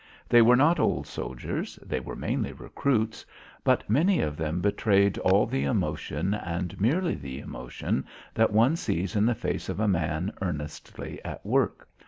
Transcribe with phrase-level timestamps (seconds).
[0.27, 3.23] They were not old soldiers; they were mainly recruits,
[3.63, 9.15] but many of them betrayed all the emotion and merely the emotion that one sees
[9.15, 11.87] in the face of a man earnestly at work.